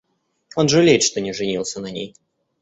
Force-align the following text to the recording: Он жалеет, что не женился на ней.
Он 0.55 0.67
жалеет, 0.67 1.03
что 1.03 1.21
не 1.21 1.31
женился 1.31 1.79
на 1.79 1.91
ней. 1.91 2.15